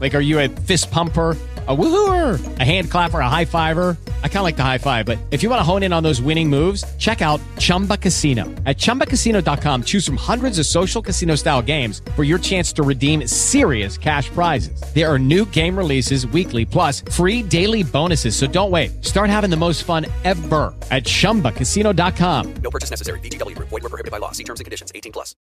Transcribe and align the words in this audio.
Like, 0.00 0.14
are 0.14 0.24
you 0.24 0.40
a 0.40 0.48
fist 0.48 0.90
pumper? 0.90 1.36
a 1.68 1.76
woohooer, 1.76 2.58
a 2.58 2.64
hand 2.64 2.90
clapper, 2.90 3.20
a 3.20 3.28
high 3.28 3.44
fiver. 3.44 3.96
I 4.22 4.28
kind 4.28 4.38
of 4.38 4.44
like 4.44 4.56
the 4.56 4.64
high 4.64 4.78
five, 4.78 5.06
but 5.06 5.18
if 5.30 5.42
you 5.42 5.50
want 5.50 5.60
to 5.60 5.64
hone 5.64 5.82
in 5.82 5.92
on 5.92 6.02
those 6.02 6.20
winning 6.20 6.48
moves, 6.48 6.84
check 6.96 7.22
out 7.22 7.40
Chumba 7.58 7.96
Casino. 7.96 8.44
At 8.64 8.78
ChumbaCasino.com, 8.78 9.84
choose 9.84 10.06
from 10.06 10.16
hundreds 10.16 10.58
of 10.58 10.66
social 10.66 11.02
casino 11.02 11.34
style 11.34 11.62
games 11.62 12.00
for 12.16 12.24
your 12.24 12.38
chance 12.38 12.72
to 12.72 12.82
redeem 12.82 13.26
serious 13.26 13.98
cash 13.98 14.30
prizes. 14.30 14.82
There 14.94 15.06
are 15.06 15.18
new 15.18 15.44
game 15.46 15.76
releases 15.76 16.26
weekly, 16.26 16.64
plus 16.64 17.02
free 17.02 17.42
daily 17.42 17.82
bonuses. 17.82 18.34
So 18.34 18.46
don't 18.46 18.70
wait. 18.70 19.04
Start 19.04 19.28
having 19.28 19.50
the 19.50 19.56
most 19.58 19.84
fun 19.84 20.06
ever 20.24 20.74
at 20.90 21.04
ChumbaCasino.com. 21.04 22.54
No 22.54 22.70
purchase 22.70 22.90
necessary. 22.90 23.20
VGW. 23.20 23.56
Void 23.58 23.72
were 23.72 23.80
prohibited 23.80 24.10
by 24.10 24.18
law. 24.18 24.32
See 24.32 24.44
terms 24.44 24.60
and 24.60 24.64
conditions. 24.64 24.90
18 24.94 25.12
plus. 25.12 25.36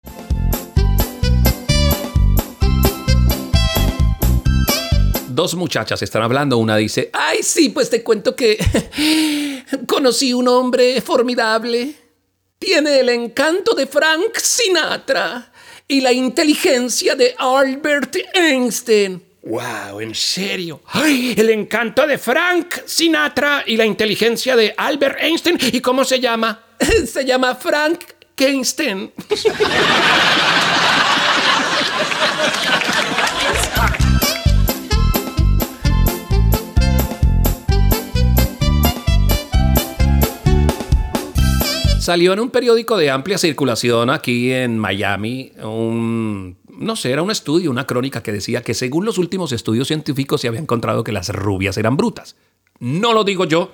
Dos 5.39 5.55
muchachas 5.55 6.01
están 6.01 6.21
hablando. 6.21 6.57
Una 6.57 6.75
dice, 6.75 7.09
ay, 7.13 7.43
sí, 7.43 7.69
pues 7.69 7.89
te 7.89 8.03
cuento 8.03 8.35
que 8.35 8.59
conocí 9.87 10.33
un 10.33 10.49
hombre 10.49 10.99
formidable. 10.99 11.93
Tiene 12.57 12.99
el 12.99 13.07
encanto 13.07 13.73
de 13.73 13.87
Frank 13.87 14.35
Sinatra 14.35 15.49
y 15.87 16.01
la 16.01 16.11
inteligencia 16.11 17.15
de 17.15 17.35
Albert 17.37 18.17
Einstein. 18.33 19.23
¡Wow! 19.43 20.01
¿En 20.01 20.13
serio? 20.13 20.81
¡Ay! 20.87 21.35
El 21.37 21.51
encanto 21.51 22.05
de 22.05 22.17
Frank 22.17 22.81
Sinatra 22.85 23.63
y 23.65 23.77
la 23.77 23.85
inteligencia 23.85 24.57
de 24.57 24.73
Albert 24.75 25.19
Einstein. 25.21 25.57
¿Y 25.71 25.79
cómo 25.79 26.03
se 26.03 26.19
llama? 26.19 26.65
Se 27.09 27.23
llama 27.23 27.55
Frank 27.55 28.01
Einstein. 28.35 29.13
Salió 42.09 42.33
en 42.33 42.39
un 42.39 42.49
periódico 42.49 42.97
de 42.97 43.11
amplia 43.11 43.37
circulación 43.37 44.09
aquí 44.09 44.51
en 44.51 44.79
Miami 44.79 45.51
un, 45.61 46.57
no 46.67 46.95
sé, 46.95 47.11
era 47.11 47.21
un 47.21 47.29
estudio, 47.29 47.69
una 47.69 47.85
crónica 47.85 48.23
que 48.23 48.31
decía 48.31 48.63
que 48.63 48.73
según 48.73 49.05
los 49.05 49.19
últimos 49.19 49.51
estudios 49.51 49.89
científicos 49.89 50.41
se 50.41 50.47
había 50.47 50.59
encontrado 50.59 51.03
que 51.03 51.11
las 51.11 51.29
rubias 51.29 51.77
eran 51.77 51.97
brutas. 51.97 52.35
No 52.79 53.13
lo 53.13 53.23
digo 53.23 53.45
yo, 53.45 53.73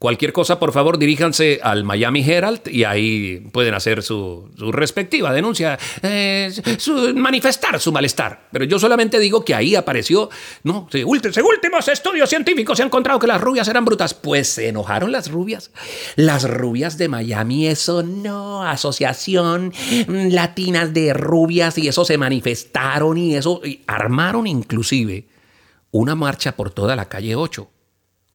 Cualquier 0.00 0.32
cosa, 0.32 0.58
por 0.58 0.72
favor, 0.72 0.98
diríjanse 0.98 1.60
al 1.62 1.84
Miami 1.84 2.24
Herald 2.26 2.62
y 2.68 2.84
ahí 2.84 3.46
pueden 3.52 3.74
hacer 3.74 4.02
su, 4.02 4.48
respectiva 4.56 5.30
denuncia, 5.30 5.78
eh, 6.00 6.50
manifestar 7.14 7.78
su 7.78 7.92
malestar. 7.92 8.48
Pero 8.50 8.64
yo 8.64 8.78
solamente 8.78 9.18
digo 9.18 9.44
que 9.44 9.54
ahí 9.54 9.74
apareció, 9.74 10.30
no, 10.62 10.88
según 10.90 11.20
últimos 11.54 11.86
estudios 11.88 12.30
científicos 12.30 12.78
se 12.78 12.82
ha 12.82 12.86
encontrado 12.86 13.18
que 13.18 13.26
las 13.26 13.42
rubias 13.42 13.68
eran 13.68 13.84
brutas. 13.84 14.14
Pues 14.14 14.48
se 14.48 14.68
enojaron 14.68 15.12
las 15.12 15.30
rubias. 15.30 15.70
Las 16.16 16.48
rubias 16.48 16.96
de 16.96 17.08
Miami, 17.08 17.66
eso 17.66 18.02
no, 18.02 18.62
asociación 18.62 19.74
latinas 20.08 20.94
de 20.94 21.12
rubias 21.12 21.76
y 21.76 21.88
eso 21.88 22.06
se 22.06 22.16
manifestaron 22.16 23.18
y 23.18 23.36
eso, 23.36 23.60
armaron 23.86 24.46
inclusive 24.46 25.26
una 25.90 26.14
marcha 26.14 26.56
por 26.56 26.70
toda 26.70 26.96
la 26.96 27.10
calle 27.10 27.36
8 27.36 27.70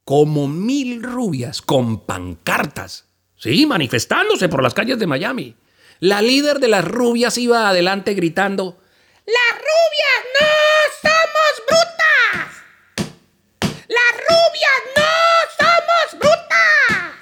como 0.06 0.46
mil 0.46 1.02
rubias 1.02 1.60
con 1.60 1.98
pancartas, 1.98 3.08
sí, 3.36 3.66
manifestándose 3.66 4.48
por 4.48 4.62
las 4.62 4.72
calles 4.72 5.00
de 5.00 5.08
Miami. 5.08 5.56
La 5.98 6.22
líder 6.22 6.60
de 6.60 6.68
las 6.68 6.84
rubias 6.84 7.36
iba 7.38 7.68
adelante 7.68 8.14
gritando, 8.14 8.78
¡Las 9.26 9.58
rubias 9.58 10.22
no 10.38 10.46
somos 11.02 11.54
brutas! 11.66 12.54
¡Las 13.88 14.12
rubias 14.28 14.80
no 14.96 15.10
somos 15.58 16.20
brutas! 16.20 17.12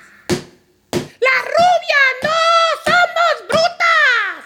¡Las 1.21 1.43
rubias 1.57 2.13
no 2.23 2.39
somos 2.85 3.49
brutas! 3.49 4.45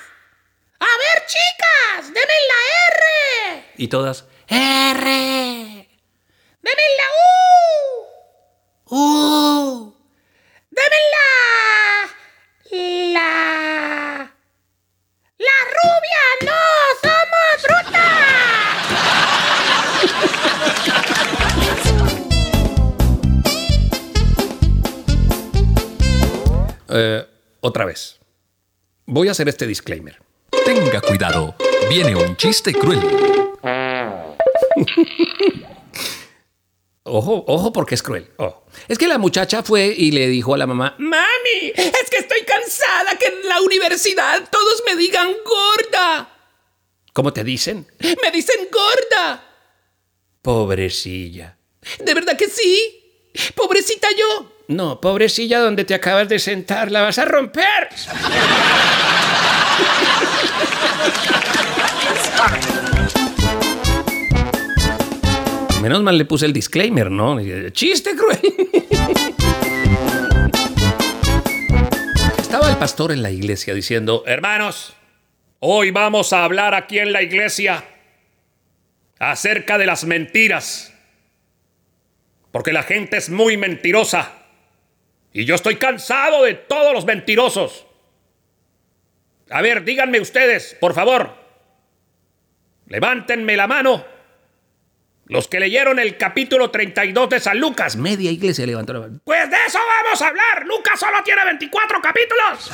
A 0.79 0.93
ver, 1.03 1.27
chicas, 1.27 2.07
denme 2.15 2.39
la 2.51 2.61
R. 2.93 3.65
Y 3.79 3.89
todas, 3.89 4.27
R. 4.47 5.28
otra 27.61 27.85
vez. 27.85 28.21
Voy 29.07 29.29
a 29.29 29.33
hacer 29.33 29.49
este 29.49 29.67
disclaimer. 29.67 30.21
Tenga 30.65 31.01
cuidado. 31.01 31.55
Viene 31.89 32.15
un 32.15 32.37
chiste 32.37 32.75
cruel. 32.75 33.01
Ojo, 37.11 37.43
ojo 37.47 37.73
porque 37.73 37.95
es 37.95 38.03
cruel. 38.03 38.31
Es 38.87 38.99
que 38.99 39.09
la 39.09 39.17
muchacha 39.17 39.63
fue 39.63 39.95
y 39.97 40.11
le 40.11 40.29
dijo 40.29 40.55
a 40.55 40.59
la 40.59 40.67
mamá, 40.67 40.95
Mami, 40.99 41.73
es 41.75 42.11
que 42.11 42.19
estoy 42.19 42.43
cansada 42.43 43.17
que 43.19 43.27
en 43.27 43.49
la 43.49 43.63
universidad 43.63 44.47
todos 44.51 44.83
me 44.87 44.95
digan 44.95 45.33
gorda. 45.45 46.29
¿Cómo 47.15 47.33
te 47.33 47.45
dicen? 47.45 47.87
Me 48.23 48.31
dicen 48.31 48.69
gorda. 48.71 49.43
Pobrecilla. 50.43 51.57
¿De 51.99 52.15
verdad 52.15 52.37
que 52.37 52.49
sí? 52.49 53.31
Pobrecita 53.55 54.09
yo. 54.17 54.53
No, 54.71 55.01
pobrecilla 55.01 55.61
donde 55.61 55.87
te 55.87 55.95
acabas 55.95 56.29
de 56.29 56.39
sentar, 56.39 56.91
la 56.91 57.01
vas 57.01 57.19
a 57.19 57.25
romper. 57.25 57.89
Menos 65.81 66.03
mal 66.03 66.19
le 66.19 66.27
puse 66.27 66.45
el 66.45 66.53
disclaimer, 66.53 67.11
¿no? 67.11 67.39
Chiste 67.71 68.11
cruel. 68.15 68.39
Estaba 72.39 72.69
el 72.69 72.77
pastor 72.77 73.13
en 73.13 73.23
la 73.23 73.31
iglesia 73.31 73.73
diciendo, 73.73 74.23
hermanos, 74.27 74.93
hoy 75.61 75.93
vamos 75.93 76.35
a 76.35 76.45
hablar 76.45 76.75
aquí 76.75 76.99
en 76.99 77.15
la 77.15 77.23
iglesia 77.23 77.85
acerca 79.19 79.79
de 79.79 79.87
las 79.87 80.05
mentiras. 80.05 80.93
Porque 82.53 82.75
la 82.75 82.83
gente 82.83 83.17
es 83.17 83.31
muy 83.31 83.57
mentirosa. 83.57 84.38
Y 85.33 85.45
yo 85.45 85.55
estoy 85.55 85.77
cansado 85.77 86.43
de 86.45 86.55
todos 86.55 86.93
los 86.93 87.05
mentirosos. 87.05 87.87
A 89.51 89.63
ver, 89.63 89.85
díganme 89.85 90.21
ustedes, 90.21 90.77
por 90.81 90.95
favor. 90.95 91.35
Levántenme 92.87 93.57
la 93.57 93.67
mano 93.67 94.19
los 95.29 95.47
que 95.47 95.61
leyeron 95.61 95.99
el 95.99 96.17
capítulo 96.17 96.71
32 96.71 97.29
de 97.29 97.41
San 97.41 97.61
Lucas. 97.61 97.97
Media 97.97 98.31
iglesia 98.31 98.67
levantó 98.67 98.95
la 98.95 99.01
mano. 99.01 99.21
Pues 99.25 99.51
de 99.51 99.57
eso 99.67 99.79
vamos 100.05 100.23
a 100.23 100.29
hablar. 100.29 100.65
Lucas 100.67 100.99
solo 100.99 101.19
tiene 101.23 101.45
24 101.45 102.01
capítulos. 102.01 102.71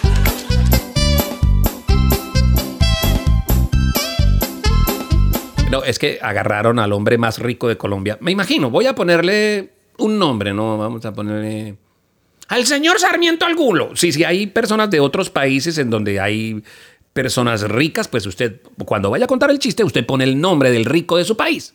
Es 5.82 5.98
que 5.98 6.18
agarraron 6.22 6.78
al 6.78 6.92
hombre 6.92 7.18
más 7.18 7.38
rico 7.38 7.66
de 7.66 7.76
Colombia. 7.76 8.18
Me 8.20 8.30
imagino, 8.30 8.70
voy 8.70 8.86
a 8.86 8.94
ponerle 8.94 9.72
un 9.98 10.18
nombre, 10.18 10.52
¿no? 10.52 10.78
Vamos 10.78 11.04
a 11.04 11.12
ponerle... 11.12 11.76
Al 12.48 12.66
señor 12.66 13.00
Sarmiento 13.00 13.46
Algulo. 13.46 13.96
Sí, 13.96 14.12
sí, 14.12 14.22
hay 14.22 14.46
personas 14.46 14.90
de 14.90 15.00
otros 15.00 15.30
países 15.30 15.78
en 15.78 15.88
donde 15.88 16.20
hay 16.20 16.62
personas 17.14 17.62
ricas, 17.62 18.08
pues 18.08 18.26
usted, 18.26 18.60
cuando 18.84 19.10
vaya 19.10 19.24
a 19.24 19.28
contar 19.28 19.50
el 19.50 19.58
chiste, 19.58 19.82
usted 19.82 20.04
pone 20.04 20.24
el 20.24 20.38
nombre 20.38 20.70
del 20.70 20.84
rico 20.84 21.16
de 21.16 21.24
su 21.24 21.36
país. 21.36 21.74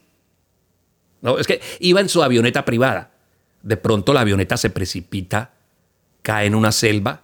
No, 1.21 1.39
es 1.39 1.47
que 1.47 1.59
iba 1.79 1.99
en 2.01 2.09
su 2.09 2.21
avioneta 2.21 2.65
privada. 2.65 3.11
De 3.63 3.77
pronto 3.77 4.13
la 4.13 4.21
avioneta 4.21 4.57
se 4.57 4.69
precipita, 4.69 5.53
cae 6.21 6.47
en 6.47 6.55
una 6.55 6.71
selva 6.71 7.23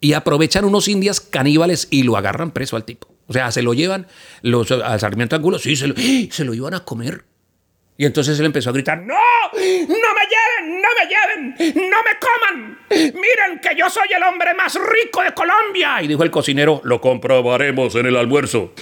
y 0.00 0.12
aprovechan 0.12 0.64
unos 0.64 0.88
indias 0.88 1.20
caníbales 1.20 1.88
y 1.90 2.02
lo 2.04 2.16
agarran 2.16 2.52
preso 2.52 2.76
al 2.76 2.84
tipo. 2.84 3.07
O 3.28 3.32
sea, 3.32 3.52
se 3.52 3.62
lo 3.62 3.74
llevan 3.74 4.06
los, 4.42 4.70
al 4.72 4.98
Sarmiento 4.98 5.36
Angulo, 5.36 5.58
sí, 5.58 5.76
se 5.76 5.86
lo, 5.86 5.94
se 5.94 6.44
lo 6.44 6.54
iban 6.54 6.74
a 6.74 6.80
comer. 6.80 7.24
Y 7.96 8.06
entonces 8.06 8.38
él 8.38 8.46
empezó 8.46 8.70
a 8.70 8.72
gritar, 8.72 8.98
¡No! 8.98 9.14
¡No 9.14 9.58
me 9.58 9.64
lleven! 9.66 10.82
¡No 10.82 10.88
me 10.96 11.06
lleven! 11.08 11.90
¡No 11.90 11.96
me 12.02 12.18
coman! 12.18 12.78
¡Miren 12.90 13.60
que 13.60 13.76
yo 13.76 13.90
soy 13.90 14.08
el 14.16 14.22
hombre 14.22 14.54
más 14.54 14.74
rico 14.76 15.22
de 15.22 15.34
Colombia! 15.34 16.00
Y 16.02 16.06
dijo 16.06 16.22
el 16.22 16.30
cocinero, 16.30 16.80
lo 16.84 17.00
comprobaremos 17.00 17.94
en 17.96 18.06
el 18.06 18.16
almuerzo. 18.16 18.72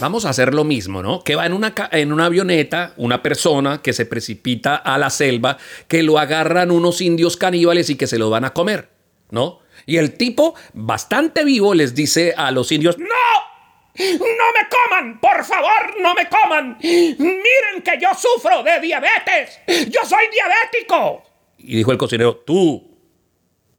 Vamos 0.00 0.24
a 0.24 0.30
hacer 0.30 0.54
lo 0.54 0.62
mismo, 0.62 1.02
¿no? 1.02 1.24
Que 1.24 1.34
va 1.34 1.44
en 1.44 1.52
una, 1.52 1.74
en 1.90 2.12
una 2.12 2.26
avioneta 2.26 2.94
una 2.98 3.20
persona 3.20 3.82
que 3.82 3.92
se 3.92 4.06
precipita 4.06 4.76
a 4.76 4.96
la 4.96 5.10
selva, 5.10 5.58
que 5.88 6.04
lo 6.04 6.18
agarran 6.18 6.70
unos 6.70 7.00
indios 7.00 7.36
caníbales 7.36 7.90
y 7.90 7.96
que 7.96 8.06
se 8.06 8.18
lo 8.18 8.30
van 8.30 8.44
a 8.44 8.52
comer, 8.52 8.90
¿no? 9.30 9.60
Y 9.86 9.96
el 9.96 10.16
tipo, 10.16 10.54
bastante 10.72 11.44
vivo, 11.44 11.74
les 11.74 11.96
dice 11.96 12.32
a 12.36 12.52
los 12.52 12.70
indios, 12.70 12.96
¡No! 12.98 13.06
¡No 13.98 14.06
me 14.06 14.68
coman! 14.70 15.20
¡Por 15.20 15.44
favor, 15.44 16.00
no 16.00 16.14
me 16.14 16.28
coman! 16.28 16.78
¡Miren 16.80 17.82
que 17.84 17.98
yo 18.00 18.10
sufro 18.14 18.62
de 18.62 18.80
diabetes! 18.80 19.58
¡Yo 19.90 20.00
soy 20.04 20.26
diabético! 20.32 21.24
Y 21.58 21.76
dijo 21.76 21.90
el 21.90 21.98
cocinero, 21.98 22.36
tú, 22.36 22.96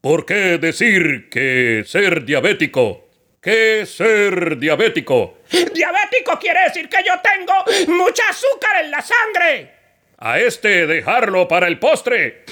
¿por 0.01 0.25
qué 0.25 0.57
decir 0.57 1.30
que 1.30 1.83
ser 1.86 2.25
diabético? 2.25 3.08
¿Qué 3.41 3.86
ser 3.86 4.57
diabético? 4.59 5.38
Diabético 5.50 6.38
quiere 6.41 6.63
decir 6.63 6.89
que 6.89 6.97
yo 7.06 7.13
tengo 7.24 7.53
mucha 7.97 8.24
azúcar 8.30 8.83
en 8.83 8.91
la 8.91 9.01
sangre. 9.01 9.71
A 10.18 10.39
este 10.39 10.86
dejarlo 10.86 11.47
para 11.47 11.69
el 11.69 11.80
postre. 11.80 12.44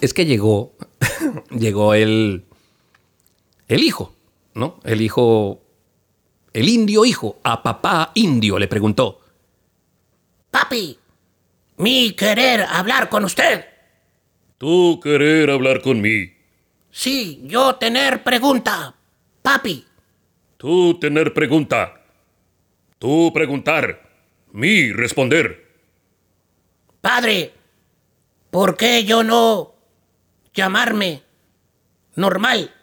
Es 0.00 0.12
que 0.12 0.26
llegó, 0.26 0.72
llegó 1.50 1.94
el, 1.94 2.46
el 3.68 3.84
hijo, 3.84 4.16
¿no? 4.54 4.80
El 4.82 5.02
hijo, 5.02 5.62
el 6.52 6.68
indio 6.68 7.04
hijo, 7.04 7.38
a 7.44 7.62
papá 7.62 8.10
indio 8.16 8.58
le 8.58 8.66
preguntó, 8.66 9.19
Papi, 10.50 10.98
mi 11.78 12.12
querer 12.12 12.62
hablar 12.62 13.08
con 13.08 13.24
usted. 13.24 13.64
¿Tú 14.58 15.00
querer 15.02 15.50
hablar 15.50 15.80
conmigo? 15.80 16.32
Sí, 16.90 17.40
yo 17.44 17.76
tener 17.76 18.22
pregunta. 18.22 18.94
Papi, 19.42 19.86
Tú 20.56 20.98
tener 21.00 21.32
pregunta. 21.32 22.02
Tú 22.98 23.30
preguntar. 23.32 24.08
Mi 24.52 24.92
responder. 24.92 25.70
padre, 27.00 27.54
¿por 28.50 28.76
qué 28.76 29.04
yo 29.04 29.22
no 29.22 29.74
llamarme 30.52 31.22
normal? 32.16 32.74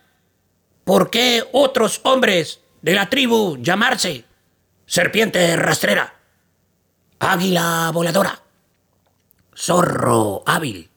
¿Por 0.86 1.12
qué 1.12 1.44
otros 1.52 2.00
hombres 2.04 2.62
de 2.82 2.94
la 2.96 3.10
tribu 3.10 3.58
llamarse 3.62 4.24
serpiente 4.88 5.56
rastrera, 5.58 6.17
águila 7.20 7.92
voladora, 7.94 8.40
zorro 9.56 10.44
hábil? 10.46 10.90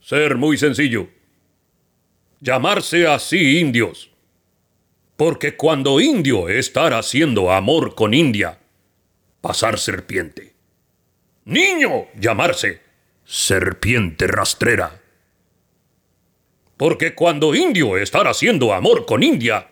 Ser 0.00 0.36
muy 0.36 0.56
sencillo. 0.58 1.08
Llamarse 2.40 3.06
así 3.06 3.58
indios. 3.58 4.10
Porque 5.16 5.56
cuando 5.56 6.00
indio 6.00 6.48
estar 6.48 6.92
haciendo 6.94 7.52
amor 7.52 7.94
con 7.94 8.14
india, 8.14 8.58
pasar 9.40 9.78
serpiente. 9.78 10.54
Niño, 11.44 12.06
llamarse 12.18 12.80
serpiente 13.24 14.26
rastrera. 14.26 15.00
Porque 16.76 17.14
cuando 17.14 17.54
indio 17.54 17.96
estar 17.96 18.26
haciendo 18.26 18.72
amor 18.72 19.06
con 19.06 19.22
india, 19.22 19.68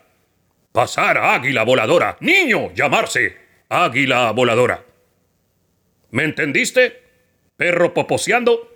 pasar 0.71 1.19
águila 1.19 1.65
voladora. 1.65 2.17
Niño, 2.21 2.73
llamarse 2.75 3.37
águila 3.69 4.31
voladora. 4.31 4.85
¿Me 6.11 6.25
entendiste? 6.25 7.03
Perro 7.57 7.93
poposeando. 7.95 8.69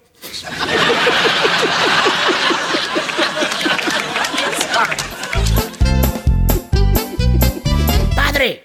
Padre, 8.14 8.64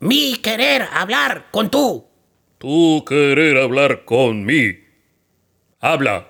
mi 0.00 0.36
querer 0.36 0.82
hablar 0.92 1.46
con 1.50 1.70
tú, 1.70 2.06
Tú 2.58 3.04
querer 3.06 3.56
hablar 3.58 4.04
con 4.04 4.44
mí. 4.44 4.72
Habla. 5.80 6.28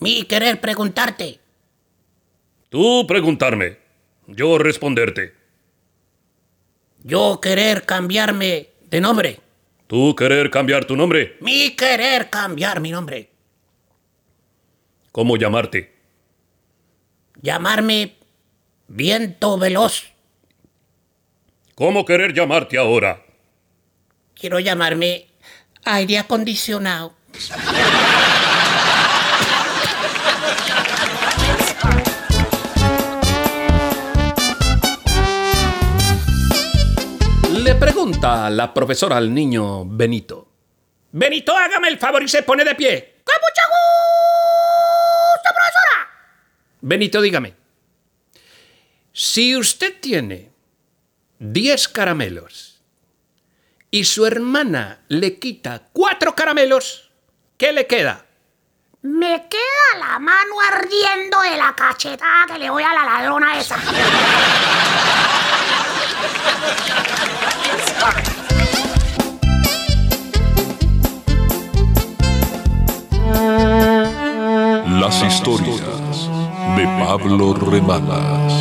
mi 0.00 0.24
querer 0.24 0.60
preguntarte, 0.60 1.38
Tú 2.68 3.06
preguntarme. 3.06 3.78
Yo 4.26 4.58
responderte. 4.58 5.34
yo 7.02 7.40
querer 7.40 7.84
cambiarme 7.86 8.68
de 8.90 9.00
nombre, 9.00 9.40
Tú 9.88 10.14
querer 10.14 10.50
cambiar 10.50 10.84
tu 10.84 10.94
nombre. 10.96 11.36
mi 11.40 11.70
querer 11.74 12.28
cambiar 12.30 12.80
mi 12.80 12.90
nombre, 12.90 13.30
¿Cómo 15.12 15.36
llamarte? 15.36 15.96
llamarme 17.40 18.16
viento 18.88 19.58
veloz, 19.58 20.04
¿Cómo 21.74 22.04
querer 22.04 22.34
llamarte 22.34 22.76
ahora? 22.78 23.24
quiero 24.34 24.60
llamarme 24.60 25.26
aire 25.84 26.18
acondicionado. 26.18 27.14
Pregunta 37.78 38.50
la 38.50 38.74
profesora 38.74 39.16
al 39.16 39.32
niño 39.32 39.84
Benito. 39.84 40.48
Benito, 41.12 41.56
hágame 41.56 41.88
el 41.88 41.98
favor 41.98 42.22
y 42.22 42.28
se 42.28 42.42
pone 42.42 42.64
de 42.64 42.74
pie. 42.74 43.22
¡Con 43.24 43.36
mucho 43.36 43.62
gusto, 45.32 45.50
profesora! 45.54 46.08
Benito, 46.80 47.20
dígame. 47.20 47.54
Si 49.12 49.56
usted 49.56 50.00
tiene 50.00 50.50
10 51.38 51.88
caramelos 51.88 52.82
y 53.90 54.04
su 54.04 54.26
hermana 54.26 55.00
le 55.08 55.38
quita 55.38 55.88
4 55.92 56.34
caramelos, 56.34 57.10
¿qué 57.56 57.72
le 57.72 57.86
queda? 57.86 58.26
Me 59.02 59.48
queda 59.48 59.98
la 59.98 60.18
mano 60.18 60.60
ardiendo 60.72 61.40
de 61.42 61.56
la 61.56 61.74
cachetada 61.76 62.46
que 62.46 62.58
le 62.58 62.70
voy 62.70 62.82
a 62.82 62.92
la 62.92 63.04
ladrona 63.04 63.58
esa. 63.58 63.76
Pablo 77.08 77.54
Remanas. 77.54 78.52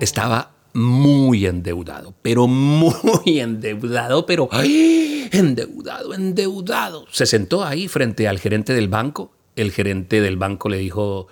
estaba 0.00 0.52
muy 0.74 1.44
endeudado, 1.44 2.14
pero 2.22 2.46
muy 2.46 3.40
endeudado, 3.40 4.24
pero 4.26 4.48
¡ay! 4.52 5.28
endeudado, 5.32 6.14
endeudado. 6.14 7.04
Se 7.10 7.26
sentó 7.26 7.64
ahí 7.64 7.88
frente 7.88 8.28
al 8.28 8.38
gerente 8.38 8.74
del 8.74 8.86
banco. 8.86 9.34
El 9.56 9.72
gerente 9.72 10.20
del 10.20 10.36
banco 10.36 10.68
le 10.68 10.78
dijo, 10.78 11.26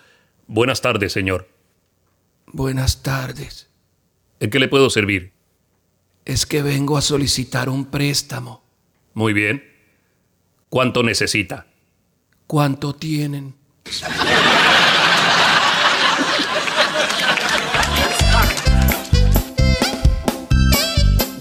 buenas 0.49 0.81
tardes, 0.81 1.13
señor. 1.13 1.49
Buenas 2.49 3.05
tardes. 3.05 3.69
¿En 4.41 4.51
qué 4.51 4.59
le 4.59 4.67
puedo 4.67 4.91
servir? 4.91 5.33
Es 6.25 6.45
que 6.45 6.63
vengo 6.63 6.99
a 6.99 7.03
solicitar 7.03 7.69
un 7.69 7.85
préstamo. 7.85 8.65
Muy 9.15 9.33
bien. 9.33 9.63
¿Cuánto 10.71 11.05
necesita? 11.05 11.69
¿Cuánto 12.49 12.97
tienen? 12.97 13.55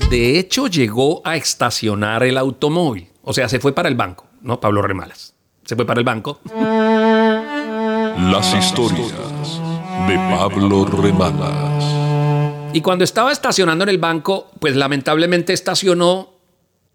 De 0.09 0.39
hecho, 0.39 0.65
llegó 0.65 1.21
a 1.23 1.35
estacionar 1.35 2.23
el 2.23 2.39
automóvil. 2.39 3.09
O 3.21 3.31
sea, 3.31 3.47
se 3.47 3.59
fue 3.59 3.75
para 3.75 3.89
el 3.89 3.95
banco, 3.95 4.25
¿no? 4.41 4.59
Pablo 4.59 4.81
Remalas. 4.81 5.35
Se 5.65 5.75
fue 5.75 5.85
para 5.85 5.99
el 5.99 6.03
banco. 6.03 6.41
Las 8.17 8.55
historias 8.55 9.61
de 10.07 10.15
Pablo 10.15 10.85
Remanas. 10.85 11.83
Y 12.73 12.81
cuando 12.81 13.03
estaba 13.03 13.31
estacionando 13.31 13.83
en 13.83 13.89
el 13.89 13.99
banco, 13.99 14.49
pues 14.59 14.75
lamentablemente 14.75 15.53
estacionó 15.53 16.33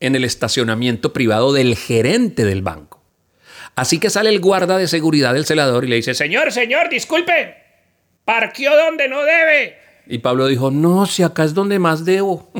en 0.01 0.17
el 0.17 0.25
estacionamiento 0.25 1.13
privado 1.13 1.53
del 1.53 1.77
gerente 1.77 2.45
del 2.45 2.63
banco. 2.63 3.01
Así 3.77 4.01
que 4.01 4.11
sale 4.11 4.31
el 4.31 4.41
guarda 4.41 4.77
de 4.77 4.89
seguridad 4.89 5.35
del 5.35 5.47
celador 5.47 5.85
y 5.85 5.89
le 5.89 5.97
dice, 5.97 6.15
señor, 6.15 6.51
señor, 6.51 6.89
disculpe. 6.89 7.55
Parqueó 8.25 8.77
donde 8.77 9.09
no 9.09 9.23
debe. 9.23 9.84
Y 10.07 10.19
Pablo 10.19 10.47
dijo, 10.47 10.71
no, 10.71 11.07
si 11.07 11.23
acá 11.23 11.45
es 11.45 11.55
donde 11.55 11.79
más 11.79 12.05
debo. 12.05 12.51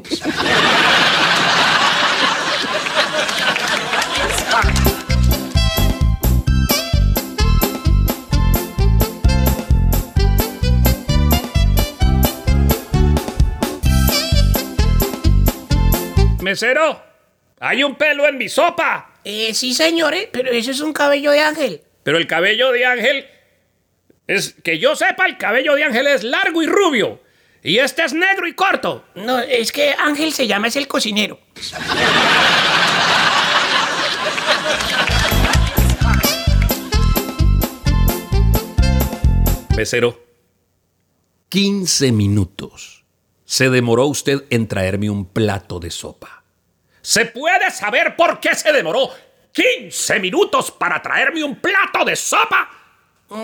Mesero, 16.41 17.03
hay 17.61 17.85
un 17.85 17.97
pelo 17.97 18.27
en 18.27 18.39
mi 18.39 18.49
sopa. 18.49 19.13
Eh, 19.25 19.53
sí, 19.53 19.75
señores, 19.75 20.29
pero 20.33 20.51
eso 20.51 20.71
es 20.71 20.81
un 20.81 20.93
cabello 20.95 21.31
de 21.31 21.41
ángel. 21.41 21.83
Pero 22.03 22.19
el 22.19 22.27
cabello 22.27 22.71
de 22.71 22.85
Ángel 22.85 23.27
es 24.27 24.55
que 24.63 24.79
yo 24.79 24.95
sepa, 24.95 25.27
el 25.27 25.39
cabello 25.39 25.75
de 25.75 25.85
Ángel 25.85 26.07
es 26.07 26.23
largo 26.23 26.63
y 26.63 26.67
rubio. 26.67 27.24
Y 27.67 27.79
este 27.79 28.05
es 28.05 28.13
negro 28.13 28.47
y 28.47 28.53
corto. 28.53 29.07
No, 29.15 29.39
es 29.39 29.73
que 29.73 29.95
Ángel 29.99 30.35
se 30.35 30.47
llama 30.47 30.69
es 30.69 30.77
el 30.77 30.87
cocinero. 30.87 31.41
Mesero, 39.75 40.23
15 41.49 42.13
minutos 42.13 43.07
se 43.47 43.71
demoró 43.71 44.09
usted 44.09 44.45
en 44.51 44.69
traerme 44.69 45.09
un 45.09 45.25
plato 45.25 45.81
de 45.81 45.91
sopa. 45.91 46.45
¿Se 47.01 47.25
puede 47.25 47.71
saber 47.71 48.15
por 48.15 48.41
qué 48.41 48.55
se 48.55 48.75
demoró 48.75 49.09
15 49.53 50.21
minutos 50.21 50.71
para 50.71 51.01
traerme 51.01 51.43
un 51.43 51.57
plato 51.57 52.05
de 52.05 52.15
sopa? 52.15 52.84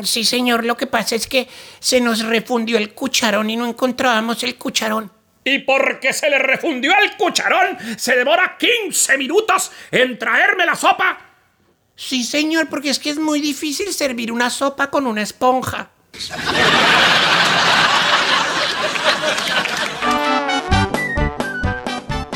Sí, 0.03 0.25
señor, 0.25 0.65
lo 0.65 0.77
que 0.77 0.87
pasa 0.87 1.15
es 1.15 1.27
que 1.27 1.49
se 1.79 2.01
nos 2.01 2.25
refundió 2.25 2.79
el 2.79 2.95
cucharón 2.95 3.51
y 3.51 3.57
no 3.57 3.67
encontrábamos 3.67 4.43
el 4.43 4.57
cucharón. 4.57 5.11
Y 5.45 5.61
porque 5.61 6.13
se 6.13 6.29
le 6.29 6.39
refundió 6.39 6.93
el 7.03 7.17
cucharón, 7.17 7.79
se 7.97 8.17
demora 8.17 8.57
15 8.59 9.17
minutos 9.19 9.73
en 9.91 10.19
traerme 10.19 10.67
la 10.67 10.75
sopa. 10.75 11.19
Sí, 11.97 12.25
señor, 12.25 12.69
porque 12.69 12.91
es 12.91 12.99
que 12.99 13.11
es 13.11 13.19
muy 13.19 13.41
difícil 13.41 13.93
servir 13.93 14.33
una 14.33 14.51
sopa 14.51 14.91
con 14.91 15.07
una 15.07 15.23
esponja. 15.23 15.91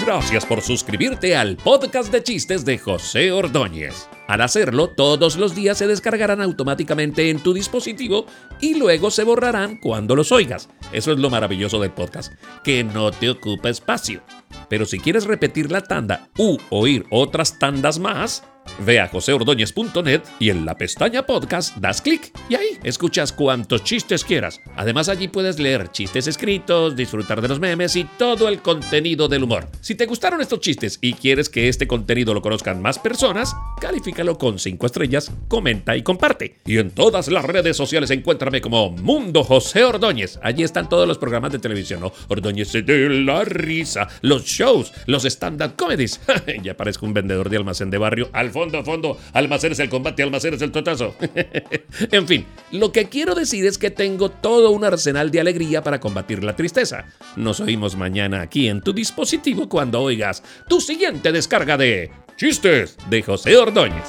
Gracias 0.05 0.45
por 0.45 0.61
suscribirte 0.61 1.35
al 1.35 1.57
podcast 1.57 2.13
de 2.13 2.23
chistes 2.23 2.65
de 2.65 2.79
José 2.79 3.33
Ordóñez. 3.33 4.09
Al 4.27 4.41
hacerlo, 4.41 4.89
todos 4.89 5.37
los 5.37 5.55
días 5.55 5.77
se 5.77 5.87
descargarán 5.87 6.41
automáticamente 6.41 7.29
en 7.29 7.41
tu 7.41 7.53
dispositivo 7.53 8.25
y 8.59 8.75
luego 8.75 9.11
se 9.11 9.23
borrarán 9.23 9.77
cuando 9.77 10.17
los 10.17 10.33
oigas. 10.33 10.71
Eso 10.93 11.13
es 11.13 11.19
lo 11.19 11.29
maravilloso 11.29 11.79
del 11.79 11.91
podcast, 11.91 12.33
que 12.63 12.85
no 12.85 13.11
te 13.11 13.29
ocupa 13.29 13.69
espacio. 13.69 14.23
Pero 14.71 14.87
si 14.87 14.99
quieres 14.99 15.27
repetir 15.27 15.71
la 15.71 15.83
tanda 15.83 16.31
u 16.39 16.57
oír 16.71 17.05
otras 17.11 17.59
tandas 17.59 17.99
más, 17.99 18.43
ve 18.81 19.01
a 19.01 19.09
joseordóñez.net 19.09 20.23
y 20.39 20.51
en 20.51 20.65
la 20.65 20.77
pestaña 20.77 21.25
podcast 21.25 21.77
das 21.77 22.01
clic 22.01 22.33
y 22.49 22.55
ahí 22.55 22.79
escuchas 22.83 23.33
cuantos 23.33 23.85
chistes 23.85 24.25
quieras. 24.25 24.61
Además 24.77 25.09
allí 25.09 25.29
puedes 25.29 25.59
leer 25.59 25.91
chistes 25.91 26.27
escritos, 26.27 26.97
disfrutar 26.97 27.41
de 27.41 27.49
los 27.49 27.61
memes 27.61 27.97
y 27.97 28.05
todo 28.05 28.49
el 28.49 28.61
contenido 28.61 29.29
del 29.29 29.45
humor. 29.45 29.69
Si 29.81 29.95
te 29.95 30.07
gustaron 30.07 30.41
estos 30.41 30.61
chistes 30.61 30.99
y 31.01 31.15
quieres 31.15 31.49
que 31.49 31.69
este 31.69 31.87
contenido 31.87 32.35
lo 32.35 32.43
conozcan 32.43 32.83
más 32.83 32.99
personas, 32.99 33.55
califícalo 33.81 34.39
con 34.39 34.59
5 34.59 34.87
estrellas, 34.87 35.31
comenta 35.49 35.97
y 35.97 36.03
comparte. 36.03 36.59
Y 36.65 36.79
en 36.79 36.91
todas 36.91 37.29
las 37.29 37.45
redes 37.45 37.77
sociales 37.77 38.11
encuéntrame 38.11 38.61
como 38.61 38.91
Mundo 38.91 39.45
José 39.45 39.85
Ordóñez. 39.85 40.39
Allí 40.43 40.63
están 40.63 40.89
todos 40.89 41.07
los 41.07 41.19
programas 41.19 41.53
de 41.53 41.59
televisión, 41.59 42.01
¿no? 42.01 42.13
Ordóñez 42.29 42.73
de 42.73 43.09
la 43.11 43.45
risa, 43.45 44.09
los 44.23 44.45
shows, 44.45 44.93
los 45.07 45.25
stand-up 45.25 45.77
comedies. 45.77 46.21
ya 46.63 46.77
parezco 46.77 47.07
un 47.07 47.15
vendedor 47.15 47.49
de 47.49 47.57
almacén 47.57 47.91
de 47.91 47.99
barrio. 47.99 48.31
Al 48.33 48.51
fondo, 48.55 48.83
fondo, 48.83 49.19
almacenes 49.35 49.79
el 49.81 49.91
combate, 49.91 50.23
almacenes 50.23 50.63
el 50.63 50.73
totazo. 50.73 51.15
en 52.11 52.27
fin, 52.27 52.47
lo 52.71 52.93
que 52.93 53.11
quiero 53.11 53.35
decir 53.35 53.67
es 53.67 53.77
que 53.77 53.91
tengo 53.91 54.31
todo 54.31 54.71
un 54.71 54.85
arsenal 54.85 55.31
de 55.31 55.41
alegría 55.41 55.83
para 55.83 56.01
combatir 56.01 56.43
la 56.43 56.57
tristeza. 56.57 57.05
Nos 57.37 57.61
oímos 57.61 57.97
mañana 57.97 58.41
aquí 58.41 58.69
en 58.69 58.81
tu 58.81 58.95
dispositivo 58.95 59.69
cuando 59.69 60.01
oigas 60.01 60.43
tu 60.69 60.81
siguiente 60.81 61.33
descarga 61.33 61.77
de 61.77 62.11
Chistes 62.37 62.97
de 63.11 63.23
José 63.23 63.57
Ordóñez. 63.57 64.05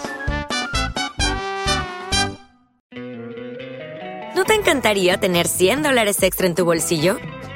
¿No 4.35 4.43
te 4.45 4.53
encantaría 4.53 5.17
tener 5.17 5.47
100 5.47 5.81
dólares 5.81 6.21
extra 6.21 6.45
en 6.45 6.55
tu 6.55 6.65
bolsillo? 6.65 7.17